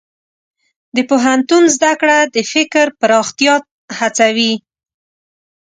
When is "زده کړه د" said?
1.75-2.37